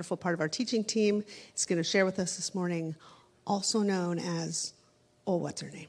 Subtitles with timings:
[0.00, 1.22] wonderful part of our teaching team,
[1.54, 2.94] is going to share with us this morning,
[3.46, 4.72] also known as,
[5.26, 5.88] oh, what's her name?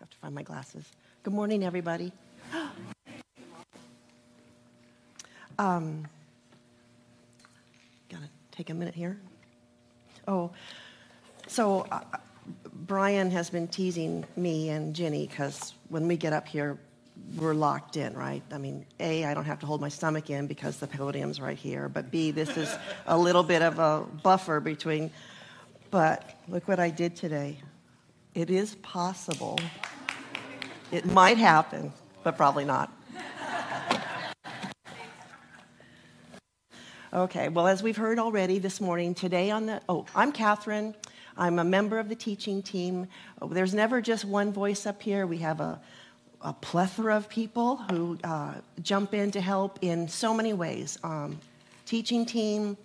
[0.00, 0.90] have to find my glasses.
[1.22, 2.12] Good morning, everybody.
[5.58, 6.06] um,
[8.08, 9.20] gotta take a minute here.
[10.26, 10.50] Oh,
[11.46, 12.00] so uh,
[12.72, 16.78] Brian has been teasing me and Jenny because when we get up here,
[17.36, 18.42] we're locked in, right?
[18.52, 21.56] I mean, A, I don't have to hold my stomach in because the podium's right
[21.56, 22.74] here, but B, this is
[23.06, 25.10] a little bit of a buffer between.
[25.90, 27.58] But look what I did today.
[28.34, 29.58] It is possible.
[30.90, 31.92] It might happen,
[32.22, 32.92] but probably not.
[37.12, 40.96] Okay, well, as we've heard already this morning, today on the, oh, I'm Catherine.
[41.36, 43.06] I'm a member of the teaching team.
[43.50, 45.24] There's never just one voice up here.
[45.24, 45.80] We have a,
[46.44, 50.98] a plethora of people who uh, jump in to help in so many ways.
[51.02, 51.40] Um,
[51.86, 52.76] teaching team,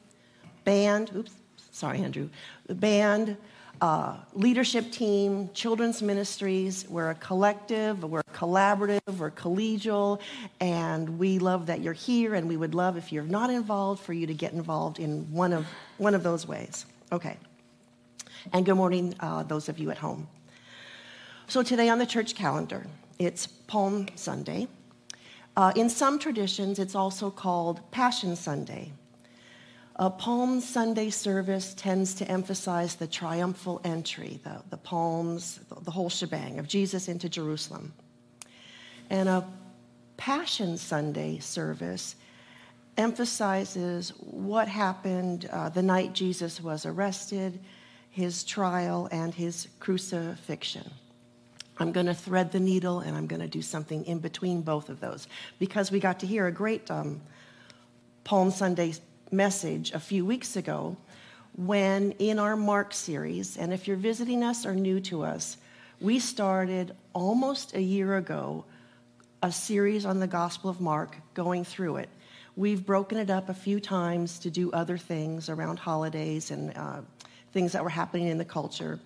[0.63, 1.33] band, oops,
[1.71, 2.29] sorry, Andrew,
[2.69, 3.37] band,
[3.81, 6.85] uh, leadership team, children's ministries.
[6.89, 10.19] We're a collective, we're collaborative, we're collegial,
[10.59, 12.35] and we love that you're here.
[12.35, 15.53] And we would love if you're not involved for you to get involved in one
[15.53, 15.65] of
[15.97, 16.85] one of those ways.
[17.11, 17.37] Okay.
[18.53, 20.27] And good morning, uh, those of you at home.
[21.47, 22.85] So today on the church calendar,
[23.19, 24.67] it's Palm Sunday.
[25.57, 28.93] Uh, in some traditions, it's also called Passion Sunday.
[29.97, 35.91] A Palm Sunday service tends to emphasize the triumphal entry, the, the palms, the, the
[35.91, 37.93] whole shebang of Jesus into Jerusalem.
[39.09, 39.45] And a
[40.15, 42.15] Passion Sunday service
[42.97, 47.59] emphasizes what happened uh, the night Jesus was arrested,
[48.09, 50.89] his trial, and his crucifixion.
[51.79, 54.89] I'm going to thread the needle and I'm going to do something in between both
[54.89, 55.27] of those
[55.59, 57.21] because we got to hear a great um,
[58.25, 58.93] Palm Sunday
[59.31, 60.97] message a few weeks ago
[61.55, 65.57] when in our Mark series, and if you're visiting us or new to us,
[65.99, 68.63] we started almost a year ago
[69.41, 72.09] a series on the Gospel of Mark, going through it.
[72.55, 77.01] We've broken it up a few times to do other things around holidays and uh,
[77.51, 78.99] things that were happening in the culture.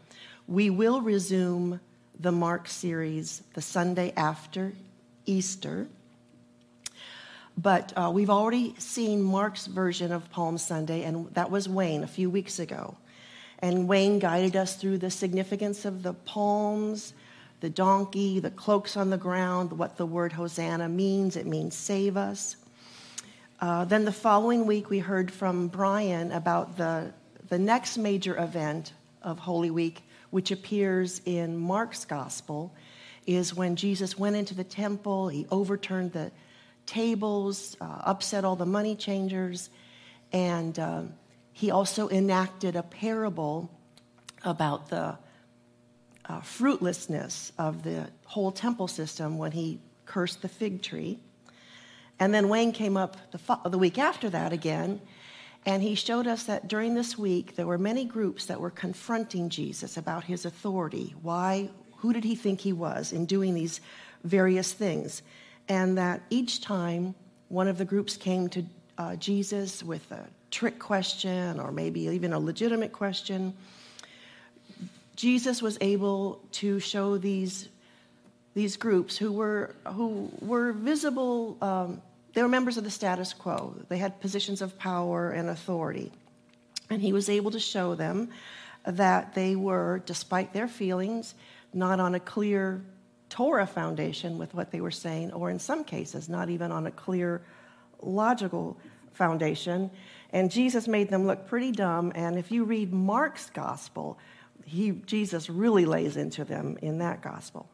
[0.48, 1.80] We will resume
[2.20, 4.74] the Mark series the Sunday after
[5.26, 5.88] Easter.
[7.58, 12.08] But uh, we've already seen Mark's version of Palm Sunday, and that was Wayne a
[12.08, 12.98] few weeks ago.
[13.60, 17.14] And Wayne guided us through the significance of the palms,
[17.60, 21.38] the donkey, the cloaks on the ground, what the word Hosanna means.
[21.38, 22.58] It means save us.
[23.62, 27.14] Uh, then the following week, we heard from Brian about the,
[27.48, 28.92] the next major event
[29.22, 30.02] of Holy Week,
[30.34, 32.74] which appears in Mark's gospel,
[33.28, 36.32] is when Jesus went into the temple, he overturned the
[36.88, 39.70] tables, uh, upset all the money changers,
[40.32, 41.04] and uh,
[41.52, 43.70] he also enacted a parable
[44.44, 45.16] about the
[46.26, 51.20] uh, fruitlessness of the whole temple system when he cursed the fig tree.
[52.20, 55.00] And then Wayne came up the, fo- the week after that again,
[55.66, 59.50] and he showed us that during this week there were many groups that were confronting
[59.50, 61.16] Jesus about his authority.
[61.22, 61.70] Why?
[61.98, 63.80] Who did he think he was in doing these
[64.24, 65.22] various things?
[65.70, 67.16] and that each time
[67.50, 68.66] one of the groups came to
[68.98, 73.54] uh, Jesus with a trick question or maybe even a legitimate question,
[75.16, 77.70] Jesus was able to show these,
[78.54, 82.02] these groups who were, who were visible, um,
[82.34, 83.76] they were members of the status quo.
[83.90, 86.12] They had positions of power and authority.
[86.90, 88.30] And he was able to show them
[88.86, 91.36] that they were, despite their feelings,
[91.74, 92.84] not on a clear
[93.30, 96.92] Torah foundation with what they were saying, or in some cases, not even on a
[96.92, 97.42] clear
[98.02, 98.78] logical
[99.14, 99.90] foundation.
[100.32, 102.12] And Jesus made them look pretty dumb.
[102.16, 104.18] And if you read Mark's gospel,
[104.66, 107.68] he, Jesus really lays into them in that gospel.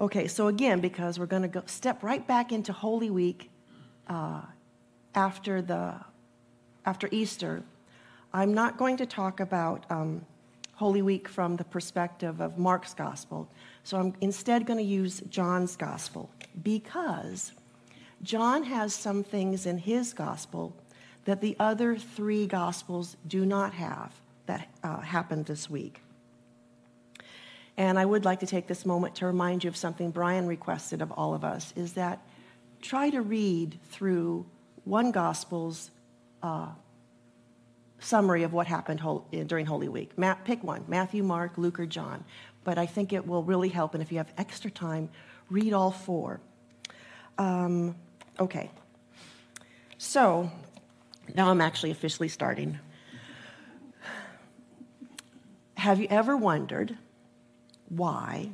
[0.00, 3.50] Okay, so again, because we're going to step right back into Holy Week
[4.08, 4.40] uh,
[5.14, 5.94] after the
[6.86, 7.62] after Easter,
[8.32, 10.24] I'm not going to talk about um,
[10.72, 13.46] Holy Week from the perspective of Mark's gospel.
[13.84, 16.30] So I'm instead going to use John's gospel
[16.62, 17.52] because
[18.22, 20.74] John has some things in his gospel
[21.26, 24.14] that the other three gospels do not have
[24.46, 26.00] that uh, happened this week.
[27.76, 31.00] And I would like to take this moment to remind you of something Brian requested
[31.00, 32.20] of all of us is that
[32.82, 34.46] try to read through
[34.84, 35.90] one gospel's
[36.42, 36.68] uh,
[37.98, 39.00] summary of what happened
[39.46, 40.12] during Holy Week.
[40.44, 42.24] pick one Matthew, Mark, Luke, or John
[42.64, 43.94] but I think it will really help.
[43.94, 45.08] And if you have extra time,
[45.48, 46.40] read all four.
[47.38, 47.96] Um,
[48.38, 48.70] okay.
[49.98, 50.50] So
[51.34, 52.78] now I'm actually officially starting.
[55.76, 56.96] Have you ever wondered
[57.90, 58.50] why,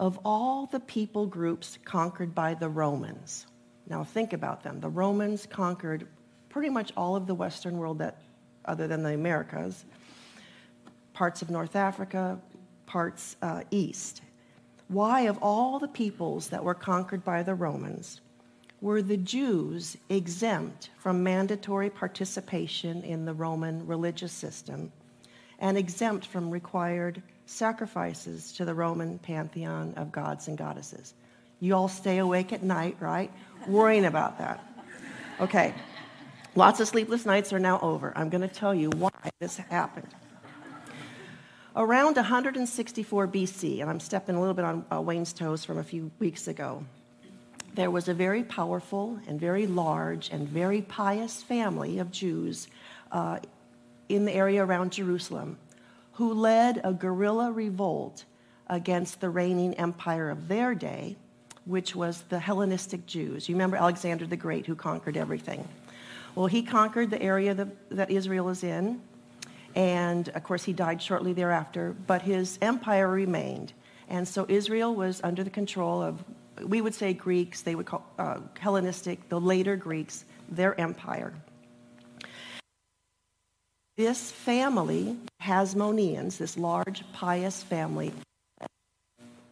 [0.00, 3.46] of all the people groups conquered by the Romans,
[3.88, 4.80] now think about them.
[4.80, 6.08] The Romans conquered
[6.48, 8.20] pretty much all of the Western world that,
[8.64, 9.84] other than the Americas,
[11.12, 12.38] parts of North Africa,
[12.86, 14.22] parts uh, east.
[14.88, 18.20] Why, of all the peoples that were conquered by the Romans,
[18.80, 24.92] were the Jews exempt from mandatory participation in the Roman religious system
[25.58, 31.14] and exempt from required sacrifices to the Roman pantheon of gods and goddesses?
[31.60, 33.30] You all stay awake at night, right?
[33.66, 34.62] Worrying about that.
[35.40, 35.74] Okay.
[36.54, 38.12] Lots of sleepless nights are now over.
[38.16, 39.10] I'm going to tell you why
[39.40, 40.14] this happened.
[41.74, 45.84] Around 164 BC, and I'm stepping a little bit on uh, Wayne's toes from a
[45.84, 46.82] few weeks ago,
[47.74, 52.68] there was a very powerful and very large and very pious family of Jews
[53.12, 53.40] uh,
[54.08, 55.58] in the area around Jerusalem
[56.16, 58.24] who led a guerrilla revolt
[58.68, 61.14] against the reigning empire of their day,
[61.66, 63.48] which was the Hellenistic Jews.
[63.48, 65.68] You remember Alexander the Great, who conquered everything.
[66.34, 67.54] Well, he conquered the area
[67.90, 69.02] that, Israel is in,
[69.74, 73.74] and of course, he died shortly thereafter, but his empire remained.
[74.08, 76.24] And so Israel was under the control of,
[76.62, 81.34] we would say Greeks, they would call uh, Hellenistic, the later Greeks, their empire.
[83.96, 88.12] This family, Hasmoneans, this large pious family,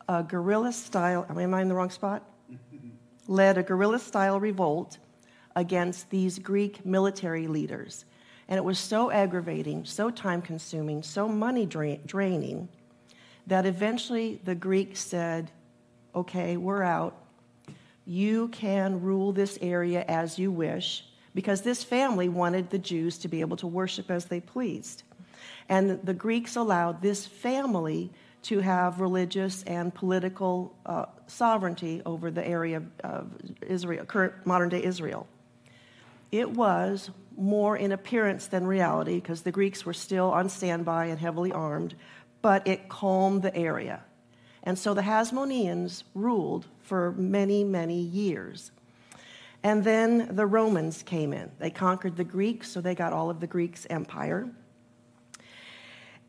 [0.06, 2.22] a guerrilla style, am I in the wrong spot?
[3.26, 4.98] led a guerrilla style revolt
[5.56, 8.04] against these Greek military leaders.
[8.46, 12.68] And it was so aggravating, so time consuming, so money dra- draining
[13.46, 15.50] that eventually the Greeks said,
[16.14, 17.16] okay, we're out.
[18.04, 23.28] You can rule this area as you wish, because this family wanted the Jews to
[23.28, 25.02] be able to worship as they pleased.
[25.68, 28.10] And the Greeks allowed this family
[28.42, 33.30] to have religious and political uh, sovereignty over the area of
[33.66, 35.26] Israel, current modern day Israel.
[36.30, 41.18] It was more in appearance than reality because the Greeks were still on standby and
[41.18, 41.94] heavily armed,
[42.42, 44.02] but it calmed the area.
[44.62, 48.72] And so the Hasmoneans ruled for many, many years.
[49.64, 51.50] And then the Romans came in.
[51.58, 54.46] They conquered the Greeks, so they got all of the Greeks' empire.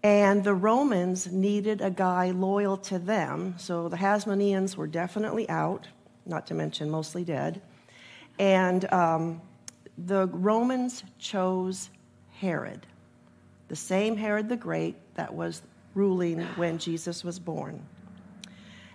[0.03, 5.87] And the Romans needed a guy loyal to them, so the Hasmoneans were definitely out,
[6.25, 7.61] not to mention mostly dead.
[8.39, 9.41] And um,
[9.97, 11.89] the Romans chose
[12.39, 12.87] Herod,
[13.67, 15.61] the same Herod the Great that was
[15.93, 17.85] ruling when Jesus was born.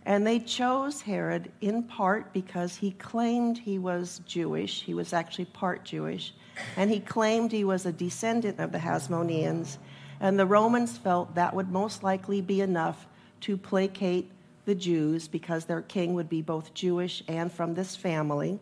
[0.07, 4.83] And they chose Herod in part because he claimed he was Jewish.
[4.83, 6.33] He was actually part Jewish.
[6.77, 9.77] And he claimed he was a descendant of the Hasmoneans.
[10.21, 13.07] And the Romans felt that would most likely be enough
[13.43, 14.31] to placate
[14.65, 18.59] the Jews because their king would be both Jewish and from this family.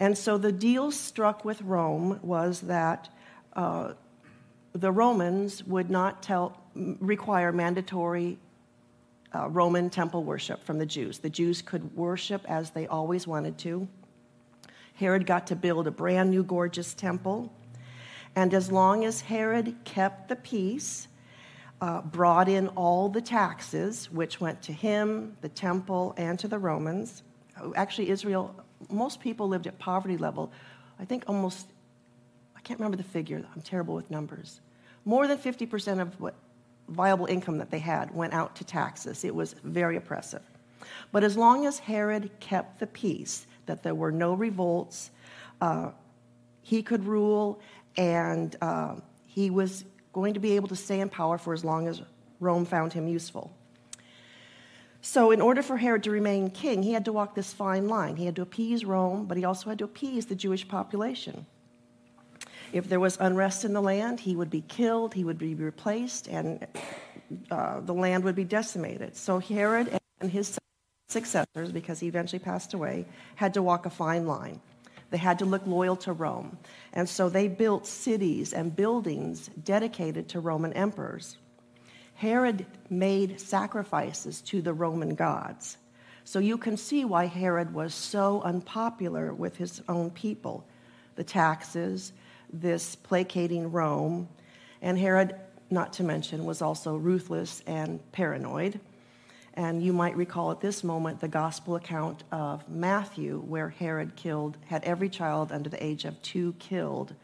[0.00, 3.08] And so the deal struck with Rome was that
[3.54, 3.94] uh,
[4.72, 8.38] the Romans would not tell, require mandatory
[9.34, 11.18] uh, Roman temple worship from the Jews.
[11.18, 13.88] The Jews could worship as they always wanted to.
[14.94, 17.52] Herod got to build a brand new, gorgeous temple.
[18.34, 21.08] And as long as Herod kept the peace,
[21.80, 26.58] uh, brought in all the taxes, which went to him, the temple, and to the
[26.58, 27.22] Romans.
[27.76, 28.54] Actually, Israel
[28.90, 30.52] most people lived at poverty level.
[30.98, 31.66] I think almost,
[32.56, 34.60] I can't remember the figure, I'm terrible with numbers.
[35.04, 36.34] More than 50% of what
[36.88, 39.24] viable income that they had went out to taxes.
[39.24, 40.42] It was very oppressive.
[41.12, 45.10] But as long as Herod kept the peace, that there were no revolts,
[45.60, 45.90] uh,
[46.62, 47.60] he could rule,
[47.96, 51.88] and uh, he was going to be able to stay in power for as long
[51.88, 52.02] as
[52.40, 53.52] Rome found him useful.
[55.00, 58.16] So, in order for Herod to remain king, he had to walk this fine line.
[58.16, 61.46] He had to appease Rome, but he also had to appease the Jewish population.
[62.72, 66.28] If there was unrest in the land, he would be killed, he would be replaced,
[66.28, 66.66] and
[67.50, 69.16] uh, the land would be decimated.
[69.16, 70.58] So, Herod and his
[71.08, 73.06] successors, because he eventually passed away,
[73.36, 74.60] had to walk a fine line.
[75.10, 76.58] They had to look loyal to Rome.
[76.92, 81.38] And so they built cities and buildings dedicated to Roman emperors.
[82.14, 85.78] Herod made sacrifices to the Roman gods.
[86.24, 90.66] So you can see why Herod was so unpopular with his own people
[91.14, 92.12] the taxes,
[92.52, 94.28] this placating Rome,
[94.82, 95.34] and Herod,
[95.70, 98.80] not to mention, was also ruthless and paranoid.
[99.54, 104.56] And you might recall at this moment the gospel account of Matthew, where Herod killed,
[104.66, 107.14] had every child under the age of two killed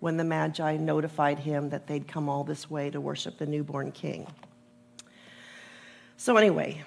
[0.00, 3.92] when the Magi notified him that they'd come all this way to worship the newborn
[3.92, 4.26] king.
[6.16, 6.82] So, anyway,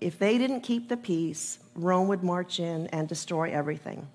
[0.00, 4.06] if they didn't keep the peace, Rome would march in and destroy everything.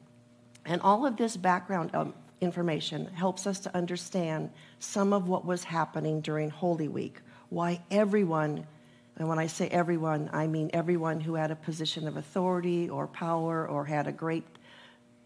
[0.66, 2.14] And all of this background um,
[2.46, 4.50] information helps us to understand
[4.80, 8.66] some of what was happening during Holy Week, why everyone,
[9.18, 13.08] and when I say everyone, I mean everyone who had a position of authority or
[13.08, 14.46] power or had a great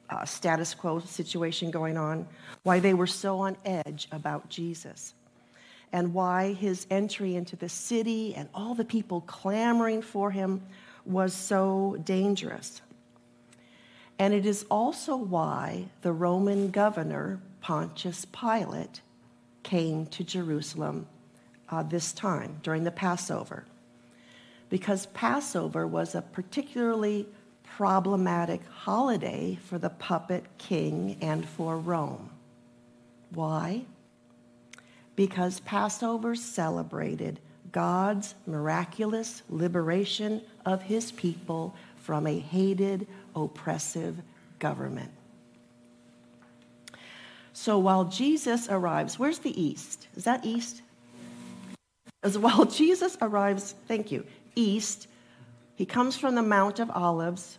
[0.10, 2.28] uh, status quo situation going on,
[2.64, 5.14] why they were so on edge about Jesus,
[5.92, 10.62] and why his entry into the city and all the people clamoring for him
[11.06, 12.82] was so dangerous.
[14.20, 19.02] And it is also why the Roman governor, Pontius Pilate,
[19.64, 21.08] came to Jerusalem
[21.70, 23.64] uh, this time during the Passover.
[24.70, 27.28] Because Passover was a particularly
[27.64, 32.30] problematic holiday for the puppet king and for Rome.
[33.30, 33.86] Why?
[35.16, 37.40] Because Passover celebrated
[37.72, 44.18] God's miraculous liberation of his people from a hated, oppressive
[44.60, 45.12] government.
[47.54, 50.08] So while Jesus arrives, where's the east?
[50.16, 50.82] Is that east?
[52.24, 55.08] As while Jesus arrives, thank you, east,
[55.76, 57.58] he comes from the Mount of Olives.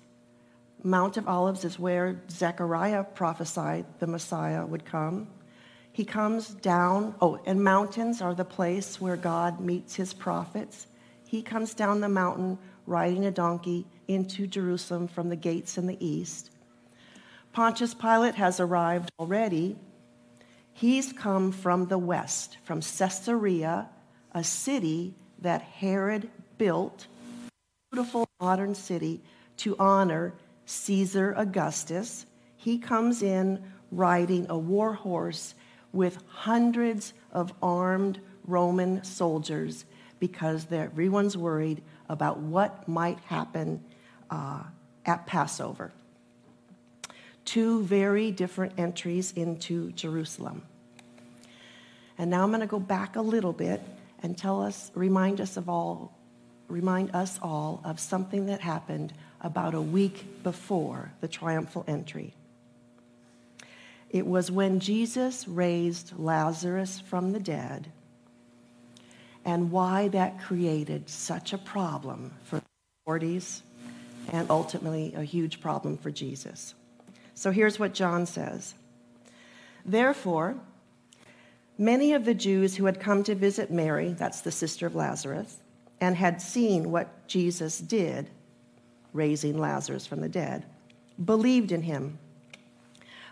[0.82, 5.28] Mount of Olives is where Zechariah prophesied the Messiah would come.
[5.92, 10.86] He comes down, oh, and mountains are the place where God meets his prophets.
[11.26, 16.04] He comes down the mountain riding a donkey into Jerusalem from the gates in the
[16.04, 16.50] east.
[17.52, 19.76] Pontius Pilate has arrived already.
[20.72, 23.88] He's come from the west, from Caesarea,
[24.32, 27.06] a city that Herod built,
[27.92, 29.20] beautiful modern city,
[29.58, 30.34] to honor
[30.66, 32.26] Caesar Augustus.
[32.56, 33.62] He comes in
[33.92, 35.54] riding a war horse
[35.92, 39.84] with hundreds of armed Roman soldiers
[40.18, 43.82] because everyone's worried about what might happen
[44.30, 44.62] uh,
[45.04, 45.92] at Passover.
[47.44, 50.62] Two very different entries into Jerusalem.
[52.18, 53.80] And now I'm going to go back a little bit
[54.22, 56.16] and tell us, remind us of all,
[56.68, 62.34] remind us all of something that happened about a week before the triumphal entry.
[64.10, 67.90] It was when Jesus raised Lazarus from the dead
[69.44, 72.64] and why that created such a problem for the
[73.02, 73.62] authorities
[74.30, 76.74] and ultimately a huge problem for Jesus.
[77.34, 78.74] So here's what John says
[79.84, 80.56] Therefore,
[81.78, 85.58] many of the Jews who had come to visit Mary, that's the sister of Lazarus,
[86.00, 88.30] and had seen what Jesus did,
[89.12, 90.64] raising Lazarus from the dead,
[91.22, 92.18] believed in him.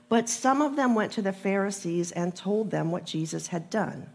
[0.08, 4.08] But some of them went to the Pharisees and told them what Jesus had done.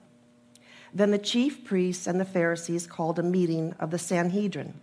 [0.93, 4.79] Then the chief priests and the Pharisees called a meeting of the Sanhedrin.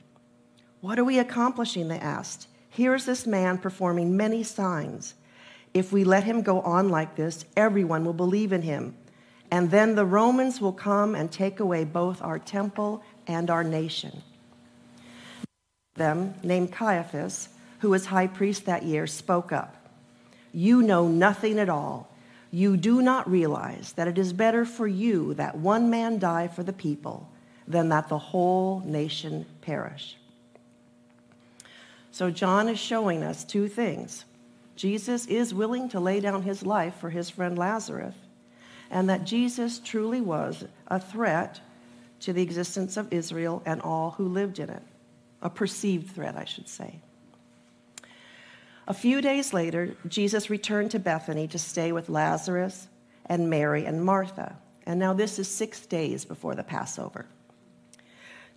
[0.81, 1.89] What are we accomplishing?
[1.89, 2.47] They asked.
[2.71, 5.15] Here is this man performing many signs.
[5.75, 8.97] If we let him go on like this, everyone will believe in him.
[9.51, 14.23] And then the Romans will come and take away both our temple and our nation.
[15.95, 19.77] Them, named Caiaphas, who was high priest that year, spoke up.
[20.53, 22.09] You know nothing at all.
[22.51, 26.63] You do not realize that it is better for you that one man die for
[26.63, 27.31] the people
[27.67, 30.17] than that the whole nation perish.
[32.11, 34.25] So, John is showing us two things.
[34.77, 38.15] Jesus is willing to lay down his life for his friend Lazarus,
[38.91, 41.61] and that Jesus truly was a threat
[42.21, 44.83] to the existence of Israel and all who lived in it.
[45.43, 47.01] A perceived threat, I should say.
[48.89, 52.89] A few days later, Jesus returned to Bethany to stay with Lazarus
[53.27, 54.57] and Mary and Martha.
[54.85, 57.27] And now this is six days before the Passover.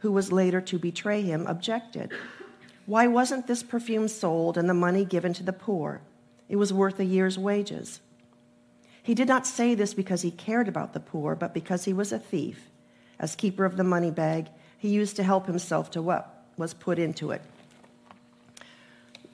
[0.00, 2.12] who was later to betray him, objected.
[2.86, 6.02] Why wasn't this perfume sold and the money given to the poor?
[6.48, 8.00] It was worth a year's wages.
[9.02, 12.12] He did not say this because he cared about the poor, but because he was
[12.12, 12.68] a thief.
[13.18, 16.98] As keeper of the money bag, he used to help himself to what was put
[16.98, 17.42] into it.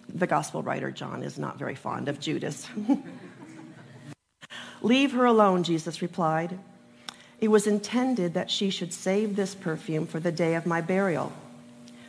[0.09, 2.69] The gospel writer John is not very fond of Judas.
[4.83, 6.59] Leave her alone, Jesus replied.
[7.41, 11.33] It was intended that she should save this perfume for the day of my burial.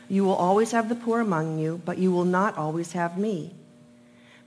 [0.10, 3.54] You will always have the poor among you, but you will not always have me.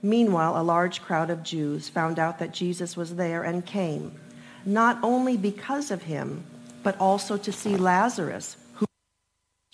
[0.01, 4.19] Meanwhile, a large crowd of Jews found out that Jesus was there and came,
[4.65, 6.43] not only because of him,
[6.81, 8.87] but also to see Lazarus, who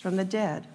[0.00, 0.66] from the dead.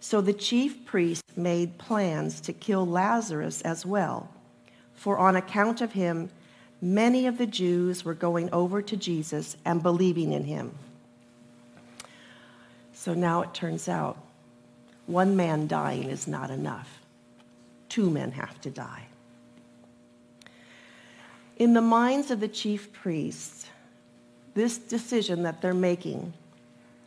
[0.00, 4.28] So the chief priests made plans to kill Lazarus as well,
[4.94, 6.30] for on account of him,
[6.80, 10.72] many of the Jews were going over to Jesus and believing in him.
[12.92, 14.18] So now it turns out
[15.06, 17.00] one man dying is not enough,
[17.88, 19.06] two men have to die.
[21.56, 23.66] In the minds of the chief priests,
[24.54, 26.32] this decision that they're making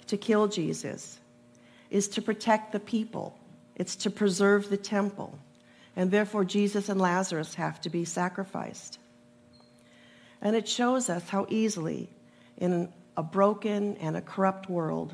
[0.08, 1.20] to kill Jesus
[1.90, 3.38] is to protect the people,
[3.76, 5.38] it's to preserve the temple,
[5.96, 9.00] and therefore Jesus and Lazarus have to be sacrificed.
[10.42, 12.10] And it shows us how easily,
[12.58, 15.14] in a broken and a corrupt world,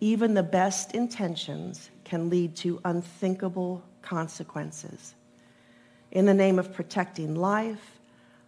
[0.00, 5.14] even the best intentions can lead to unthinkable consequences.
[6.10, 7.98] In the name of protecting life,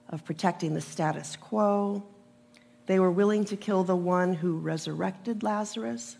[0.08, 2.04] of protecting the status quo,
[2.86, 6.16] they were willing to kill the one who resurrected Lazarus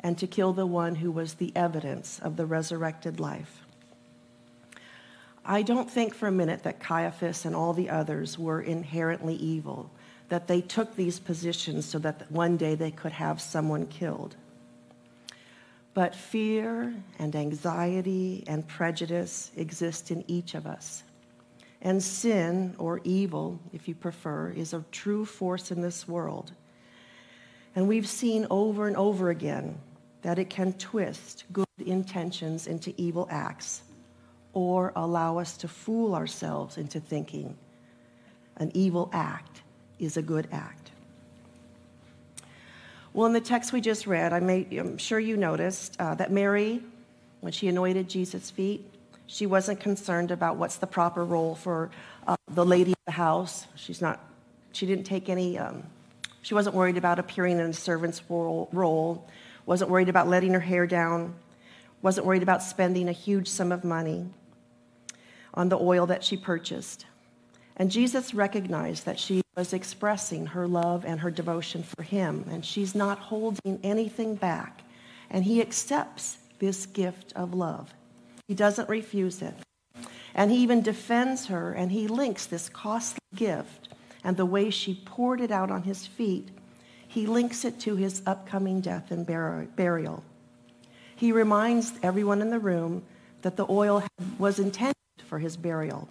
[0.00, 3.64] and to kill the one who was the evidence of the resurrected life.
[5.50, 9.90] I don't think for a minute that Caiaphas and all the others were inherently evil,
[10.28, 14.36] that they took these positions so that one day they could have someone killed.
[15.92, 21.02] But fear and anxiety and prejudice exist in each of us.
[21.82, 26.52] And sin, or evil, if you prefer, is a true force in this world.
[27.74, 29.80] And we've seen over and over again
[30.22, 33.82] that it can twist good intentions into evil acts
[34.52, 37.56] or allow us to fool ourselves into thinking
[38.56, 39.62] an evil act
[39.98, 40.90] is a good act.
[43.12, 46.82] Well, in the text we just read, I am sure you noticed uh, that Mary,
[47.40, 48.88] when she anointed Jesus' feet,
[49.26, 51.90] she wasn't concerned about what's the proper role for
[52.26, 53.66] uh, the lady of the house.
[53.76, 54.20] She's not,
[54.72, 55.82] she didn't take any, um,
[56.42, 59.28] she wasn't worried about appearing in a servant's role,
[59.66, 61.34] wasn't worried about letting her hair down,
[62.02, 64.26] wasn't worried about spending a huge sum of money
[65.54, 67.06] on the oil that she purchased.
[67.76, 72.64] And Jesus recognized that she was expressing her love and her devotion for him, and
[72.64, 74.82] she's not holding anything back.
[75.30, 77.94] And he accepts this gift of love,
[78.48, 79.54] he doesn't refuse it.
[80.34, 83.90] And he even defends her, and he links this costly gift
[84.24, 86.48] and the way she poured it out on his feet,
[87.06, 90.22] he links it to his upcoming death and burial.
[91.16, 93.02] He reminds everyone in the room
[93.42, 94.02] that the oil
[94.38, 94.94] was intended
[95.30, 96.08] for his burial.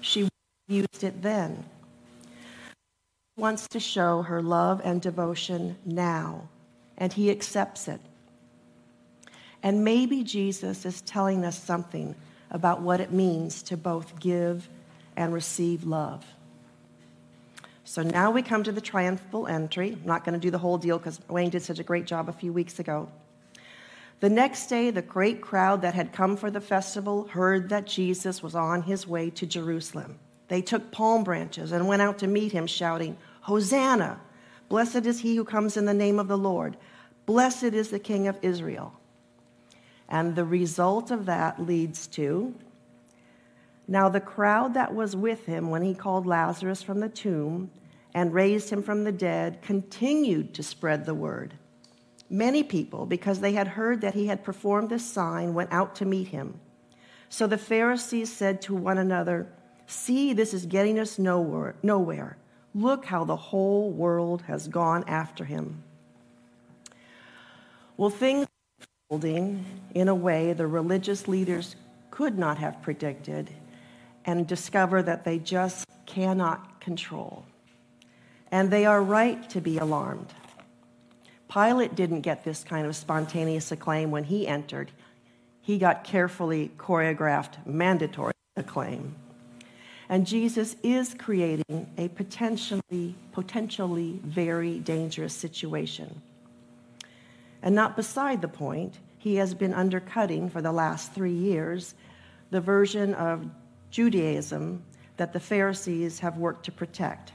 [0.00, 0.28] She
[0.66, 1.62] used it then.
[3.36, 6.48] Wants to show her love and devotion now,
[6.96, 8.00] and he accepts it.
[9.62, 12.14] And maybe Jesus is telling us something
[12.50, 14.70] about what it means to both give
[15.16, 16.24] and receive love.
[17.84, 19.92] So now we come to the triumphal entry.
[19.92, 22.30] I'm not going to do the whole deal because Wayne did such a great job
[22.30, 23.08] a few weeks ago.
[24.20, 28.42] The next day, the great crowd that had come for the festival heard that Jesus
[28.42, 30.18] was on his way to Jerusalem.
[30.48, 34.20] They took palm branches and went out to meet him, shouting, Hosanna!
[34.68, 36.76] Blessed is he who comes in the name of the Lord.
[37.26, 38.94] Blessed is the King of Israel.
[40.08, 42.54] And the result of that leads to
[43.88, 47.70] now the crowd that was with him when he called Lazarus from the tomb
[48.14, 51.54] and raised him from the dead continued to spread the word.
[52.28, 56.04] Many people, because they had heard that he had performed this sign, went out to
[56.04, 56.60] meet him.
[57.28, 59.48] So the Pharisees said to one another,
[59.86, 61.76] See, this is getting us nowhere.
[61.82, 62.36] nowhere.
[62.74, 65.82] Look how the whole world has gone after him.
[67.96, 68.46] Well, things
[69.08, 71.76] unfolding in a way the religious leaders
[72.10, 73.50] could not have predicted
[74.24, 77.44] and discover that they just cannot control.
[78.50, 80.32] And they are right to be alarmed.
[81.52, 84.90] Pilate didn't get this kind of spontaneous acclaim when he entered.
[85.60, 89.14] He got carefully choreographed mandatory acclaim.
[90.08, 96.20] And Jesus is creating a potentially, potentially very dangerous situation.
[97.62, 101.94] And not beside the point, he has been undercutting for the last three years
[102.50, 103.44] the version of
[103.90, 104.84] Judaism
[105.16, 107.32] that the Pharisees have worked to protect.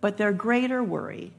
[0.00, 1.32] But their greater worry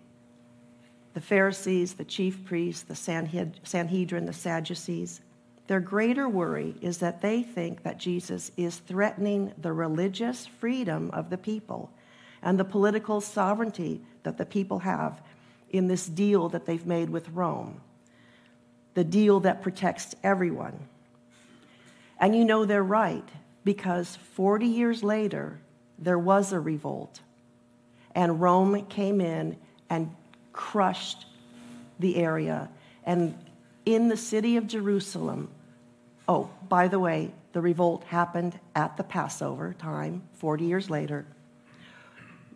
[1.13, 5.21] the Pharisees, the chief priests, the Sanhedrin, the Sadducees.
[5.67, 11.29] Their greater worry is that they think that Jesus is threatening the religious freedom of
[11.29, 11.91] the people
[12.41, 15.21] and the political sovereignty that the people have
[15.69, 17.81] in this deal that they've made with Rome,
[18.93, 20.87] the deal that protects everyone.
[22.19, 23.27] And you know they're right
[23.63, 25.59] because 40 years later,
[25.97, 27.21] there was a revolt,
[28.13, 29.57] and Rome came in
[29.89, 30.13] and
[30.53, 31.25] crushed
[31.99, 32.69] the area.
[33.03, 33.37] And
[33.85, 35.49] in the city of Jerusalem,
[36.27, 41.25] oh, by the way, the revolt happened at the Passover time, 40 years later.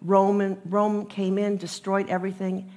[0.02, 2.72] Roman, Rome came in, destroyed everything.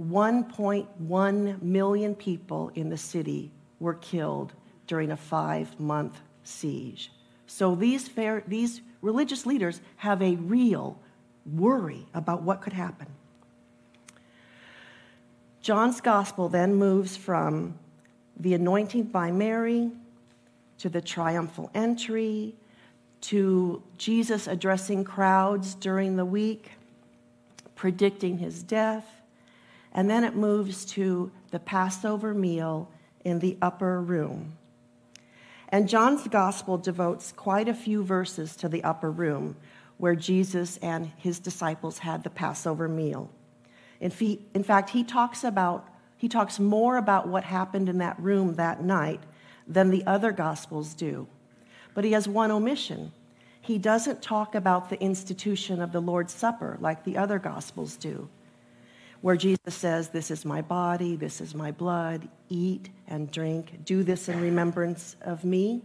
[0.00, 3.50] 1.1 million people in the city
[3.80, 4.52] were killed
[4.86, 7.10] during a five month siege.
[7.46, 10.98] So these, fair, these religious leaders have a real
[11.46, 13.08] worry about what could happen.
[15.60, 17.78] John's gospel then moves from
[18.38, 19.90] the anointing by Mary
[20.78, 22.54] to the triumphal entry
[23.20, 26.70] to Jesus addressing crowds during the week,
[27.74, 29.06] predicting his death,
[29.92, 32.88] and then it moves to the Passover meal
[33.24, 34.56] in the upper room.
[35.70, 39.56] And John's gospel devotes quite a few verses to the upper room
[39.98, 43.28] where Jesus and his disciples had the Passover meal.
[44.00, 48.82] In, fact, he talks about he talks more about what happened in that room that
[48.82, 49.20] night
[49.68, 51.28] than the other gospels do.
[51.94, 53.12] But he has one omission.
[53.60, 58.28] He doesn't talk about the institution of the Lord's Supper like the other gospels do,
[59.20, 64.02] where Jesus says, This is my body, this is my blood, eat and drink, do
[64.02, 65.82] this in remembrance of me.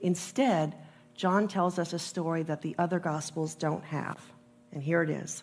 [0.00, 0.74] Instead,
[1.14, 4.18] John tells us a story that the other gospels don't have.
[4.72, 5.42] And here it is.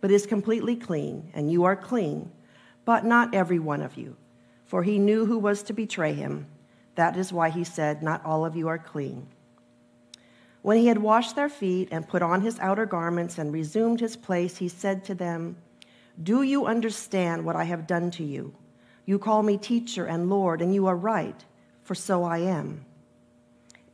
[0.00, 2.30] but is completely clean, and you are clean,
[2.84, 4.16] but not every one of you.
[4.64, 6.46] For he knew who was to betray him.
[6.94, 9.26] That is why he said, Not all of you are clean.
[10.62, 14.16] When he had washed their feet and put on his outer garments and resumed his
[14.16, 15.56] place, he said to them,
[16.22, 18.54] Do you understand what I have done to you?
[19.06, 21.42] You call me teacher and Lord, and you are right,
[21.82, 22.84] for so I am.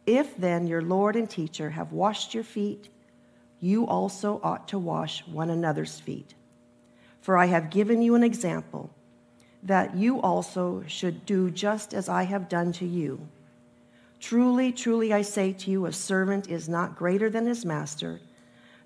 [0.06, 2.88] If then your Lord and teacher have washed your feet,
[3.64, 6.34] you also ought to wash one another's feet.
[7.22, 8.90] For I have given you an example
[9.62, 13.26] that you also should do just as I have done to you.
[14.20, 18.20] Truly, truly, I say to you, a servant is not greater than his master,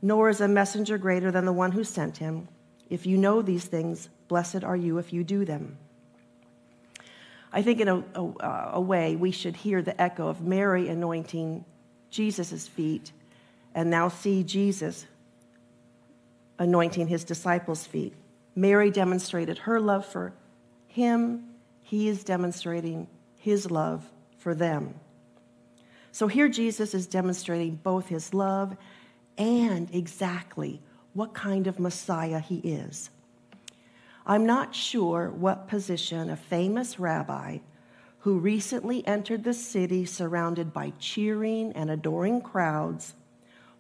[0.01, 2.47] nor is a messenger greater than the one who sent him.
[2.89, 5.77] If you know these things, blessed are you if you do them.
[7.53, 11.65] I think, in a, a, a way, we should hear the echo of Mary anointing
[12.11, 13.11] Jesus' feet
[13.75, 15.07] and now see Jesus
[16.59, 18.15] anointing his disciples' feet.
[18.55, 20.33] Mary demonstrated her love for
[20.89, 21.45] him,
[21.81, 24.95] he is demonstrating his love for them.
[26.11, 28.77] So here Jesus is demonstrating both his love
[29.37, 33.11] and exactly what kind of Messiah he is.
[34.27, 37.59] I'm not sure what position a famous rabbi
[38.21, 43.15] who recently entered the city surrounded by cheering and adoring crowds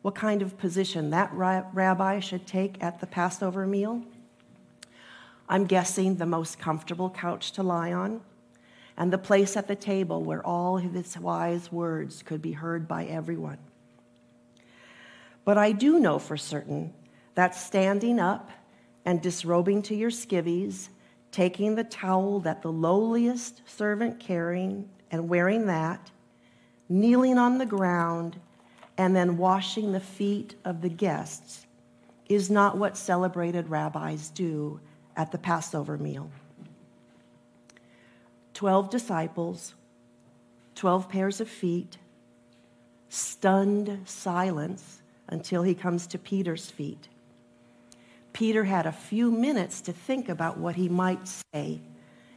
[0.08, 4.02] what kind of position that rabbi should take at the Passover meal.
[5.50, 8.22] I'm guessing the most comfortable couch to lie on,
[8.96, 13.04] and the place at the table where all his wise words could be heard by
[13.04, 13.58] everyone.
[15.44, 16.94] But I do know for certain
[17.34, 18.50] that standing up
[19.04, 20.88] and disrobing to your skivvies,
[21.32, 26.10] taking the towel that the lowliest servant carrying and wearing that,
[26.88, 28.40] kneeling on the ground,
[28.98, 31.66] and then washing the feet of the guests
[32.28, 34.80] is not what celebrated rabbis do
[35.16, 36.30] at the Passover meal.
[38.52, 39.74] Twelve disciples,
[40.74, 41.96] twelve pairs of feet,
[43.08, 47.08] stunned silence until he comes to Peter's feet.
[48.32, 51.80] Peter had a few minutes to think about what he might say,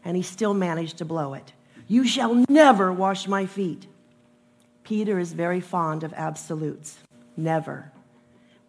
[0.06, 1.54] and he still managed to blow it.
[1.88, 3.88] You shall never wash my feet.
[4.84, 6.98] Peter is very fond of absolutes.
[7.38, 7.92] Never.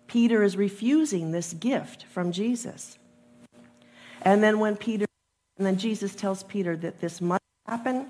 [0.07, 2.99] Peter is refusing this gift from Jesus.
[4.23, 5.07] And then when Peter,
[5.57, 8.07] and then Jesus tells Peter that this must happen,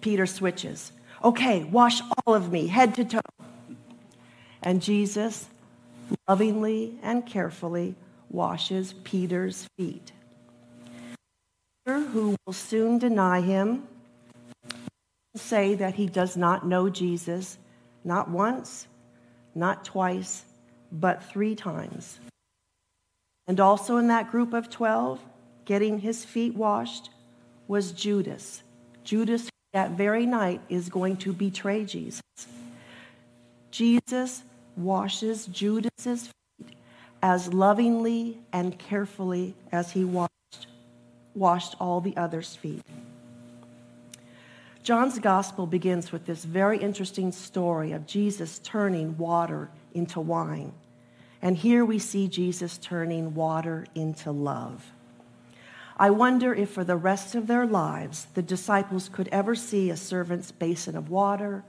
[0.00, 0.92] Peter switches.
[1.22, 3.20] Okay, wash all of me, head to toe.
[4.62, 5.46] And Jesus
[6.28, 7.94] lovingly and carefully
[8.28, 10.12] washes Peter's feet.
[11.84, 13.84] Peter, who will soon deny him,
[15.34, 17.58] say that he does not know Jesus,
[18.04, 18.86] not once,
[19.54, 20.44] not twice,
[20.90, 22.20] but three times.
[23.46, 25.20] And also in that group of 12,
[25.64, 27.10] getting his feet washed,
[27.66, 28.62] was Judas.
[29.04, 32.22] Judas, that very night, is going to betray Jesus.
[33.70, 34.42] Jesus
[34.76, 36.76] washes Judas's feet
[37.22, 40.66] as lovingly and carefully as he washed,
[41.34, 42.82] washed all the others' feet.
[44.82, 50.72] John's gospel begins with this very interesting story of Jesus turning water into wine.
[51.40, 54.92] And here we see Jesus turning water into love.
[55.96, 59.96] I wonder if for the rest of their lives the disciples could ever see a
[59.96, 61.62] servant's basin of water,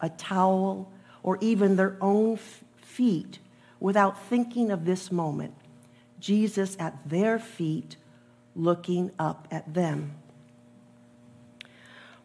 [0.00, 0.90] a towel,
[1.22, 2.38] or even their own
[2.76, 3.38] feet
[3.80, 5.54] without thinking of this moment
[6.20, 7.96] Jesus at their feet
[8.54, 10.14] looking up at them.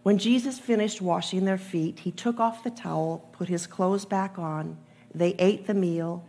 [0.04, 4.40] When Jesus finished washing their feet, he took off the towel, put his clothes back
[4.40, 4.78] on.
[5.14, 6.26] They ate the meal,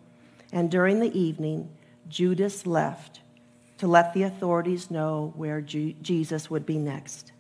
[0.53, 1.71] and during the evening,
[2.09, 3.21] Judas left
[3.79, 7.33] to let the authorities know where Jesus would be next.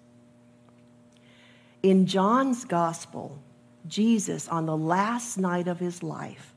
[1.82, 3.38] In John's gospel,
[3.86, 6.54] Jesus, on the last night of his life,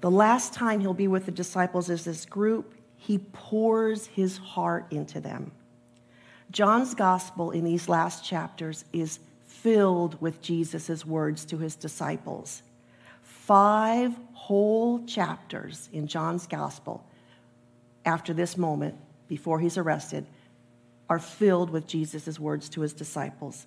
[0.00, 4.86] the last time he'll be with the disciples as this group, he pours his heart
[4.90, 5.52] into them.
[6.50, 12.62] John's gospel in these last chapters is filled with Jesus' words to his disciples.
[13.22, 17.04] Five whole chapters in John's gospel
[18.04, 18.96] after this moment,
[19.28, 20.26] before he's arrested,
[21.08, 23.66] are filled with Jesus' words to his disciples.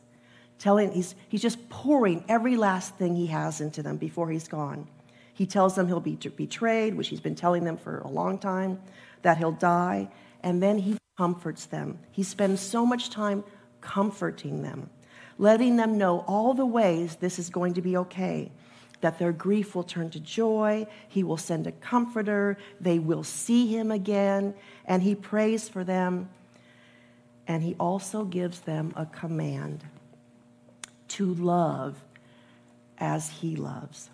[0.59, 4.87] Telling, he's, he's just pouring every last thing he has into them before he's gone.
[5.33, 8.81] He tells them he'll be betrayed, which he's been telling them for a long time,
[9.21, 10.09] that he'll die,
[10.41, 11.99] and then he comforts them.
[12.11, 13.43] He spends so much time
[13.81, 14.89] comforting them,
[15.37, 18.51] letting them know all the ways this is going to be okay.
[19.01, 20.87] That their grief will turn to joy.
[21.09, 22.57] He will send a comforter.
[22.79, 24.55] They will see him again.
[24.85, 26.29] And he prays for them.
[27.45, 29.83] And he also gives them a command
[31.09, 31.97] to love
[32.97, 34.09] as he loves.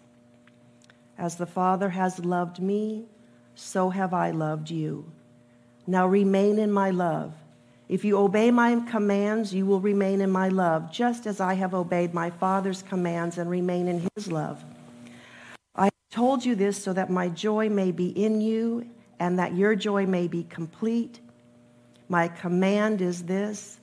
[1.19, 3.05] As the Father has loved me,
[3.53, 5.11] so have I loved you.
[5.89, 7.33] Now remain in my love.
[7.87, 11.73] If you obey my commands, you will remain in my love, just as I have
[11.73, 14.63] obeyed my Father's commands and remain in his love.
[15.75, 18.87] I have told you this so that my joy may be in you
[19.19, 21.21] and that your joy may be complete.
[22.07, 23.79] My command is this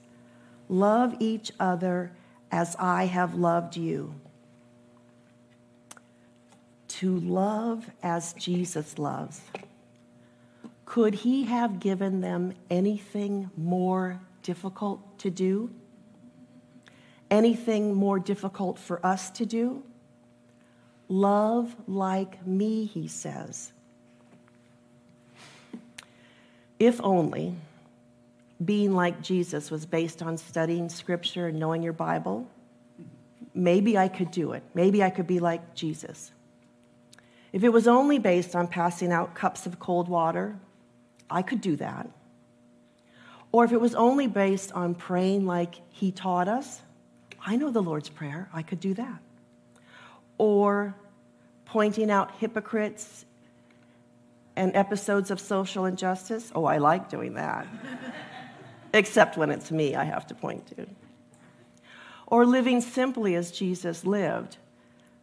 [0.68, 2.12] love each other
[2.52, 4.14] as I have loved you.
[6.86, 9.40] To love as Jesus loves.
[10.86, 15.70] Could he have given them anything more difficult to do?
[17.30, 19.82] Anything more difficult for us to do?
[21.08, 23.72] Love like me, he says.
[26.78, 27.54] If only
[28.64, 32.46] being like Jesus was based on studying scripture and knowing your Bible,
[33.54, 34.62] maybe I could do it.
[34.72, 36.32] Maybe I could be like Jesus.
[37.52, 40.58] If it was only based on passing out cups of cold water
[41.30, 42.08] I could do that.
[43.52, 46.82] Or if it was only based on praying like he taught us,
[47.44, 49.18] I know the Lord's Prayer, I could do that.
[50.38, 50.94] Or
[51.64, 53.24] pointing out hypocrites
[54.56, 56.50] and episodes of social injustice?
[56.54, 57.66] Oh, I like doing that.
[58.92, 60.86] Except when it's me, I have to point to.
[62.26, 64.56] Or living simply as Jesus lived,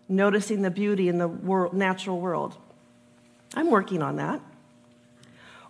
[0.08, 2.58] noticing the beauty in the world, natural world.
[3.56, 4.42] I'm working on that.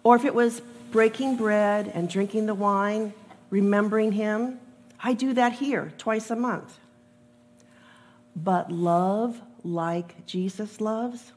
[0.03, 0.61] Or if it was
[0.91, 3.13] breaking bread and drinking the wine,
[3.49, 4.59] remembering Him,
[5.01, 6.77] I do that here twice a month.
[8.35, 11.31] But love like Jesus loves,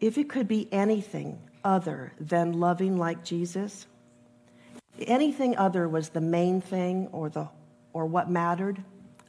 [0.00, 3.86] if it could be anything other than loving like Jesus,
[5.00, 7.48] anything other was the main thing or, the,
[7.92, 8.82] or what mattered,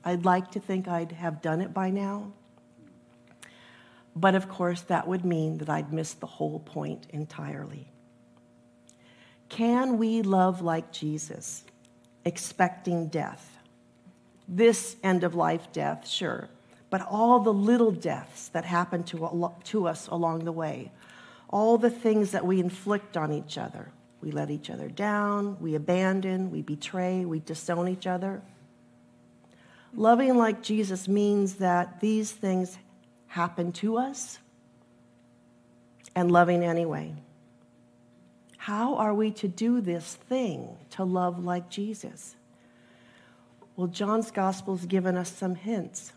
[0.04, 2.32] I'd like to think I'd have done it by now.
[4.15, 7.88] But of course, that would mean that I'd missed the whole point entirely.
[9.49, 11.63] Can we love like Jesus,
[12.26, 13.58] expecting death?
[14.47, 16.49] This end of life death, sure,
[16.89, 20.91] but all the little deaths that happen to, to us along the way,
[21.49, 23.89] all the things that we inflict on each other.
[24.21, 28.41] We let each other down, we abandon, we betray, we disown each other.
[29.93, 32.78] Loving like Jesus means that these things
[33.33, 34.37] happen to us
[36.15, 37.11] and loving anyway.
[38.57, 42.35] How are we to do this thing to love like Jesus?
[43.75, 46.13] Well, John's gospel's given us some hints.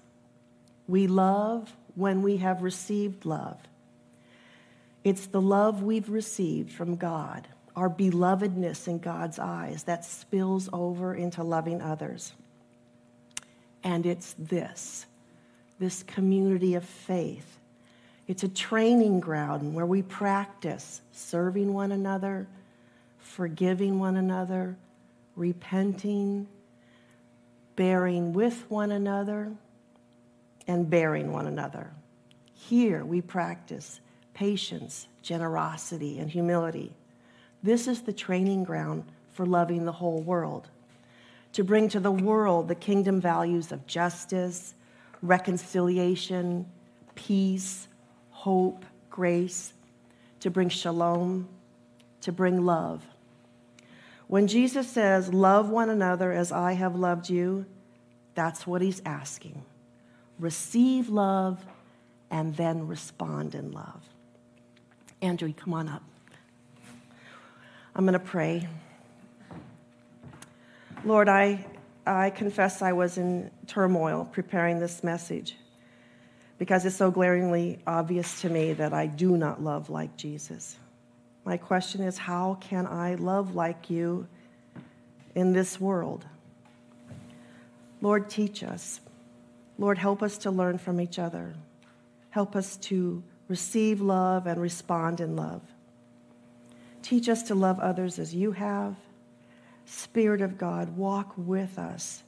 [0.86, 3.56] We love when we have received love.
[5.02, 11.14] It's the love we've received from God, our belovedness in God's eyes, that spills over
[11.14, 12.34] into loving others.
[13.82, 15.06] And it's this
[15.78, 17.58] this community of faith.
[18.28, 22.46] It's a training ground where we practice serving one another,
[23.18, 24.76] forgiving one another,
[25.36, 26.48] repenting,
[27.76, 29.52] bearing with one another,
[30.66, 31.92] and bearing one another.
[32.54, 34.00] Here we practice
[34.34, 36.92] patience, generosity, and humility.
[37.62, 40.68] This is the training ground for loving the whole world.
[41.52, 44.74] To bring to the world the kingdom values of justice,
[45.22, 46.66] reconciliation,
[47.14, 47.88] peace,
[48.30, 49.72] hope, grace,
[50.40, 51.48] to bring shalom,
[52.20, 53.04] to bring love.
[54.28, 57.66] When Jesus says, Love one another as I have loved you,
[58.34, 59.62] that's what he's asking.
[60.38, 61.64] Receive love
[62.30, 64.02] and then respond in love.
[65.22, 66.02] Andrew, come on up.
[67.94, 68.68] I'm going to pray.
[71.04, 71.64] Lord, I,
[72.06, 75.56] I confess I was in turmoil preparing this message
[76.58, 80.76] because it's so glaringly obvious to me that I do not love like Jesus.
[81.44, 84.26] My question is how can I love like you
[85.34, 86.24] in this world?
[88.00, 89.00] Lord, teach us.
[89.78, 91.54] Lord, help us to learn from each other.
[92.30, 95.62] Help us to receive love and respond in love.
[97.02, 98.96] Teach us to love others as you have.
[99.86, 102.24] Spirit of God, walk with us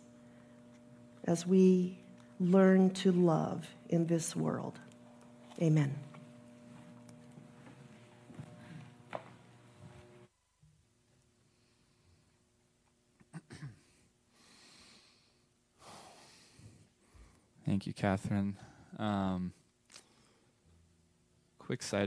[1.24, 1.98] as we
[2.40, 4.78] learn to love in this world.
[5.60, 5.94] Amen.
[17.66, 18.56] Thank you, Catherine.
[18.98, 19.52] Um,
[21.58, 22.04] quick side